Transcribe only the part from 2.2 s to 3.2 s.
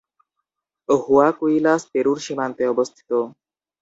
সীমান্তে অবস্থিত।